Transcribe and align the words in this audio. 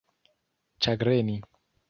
ĉagreni 0.85 1.37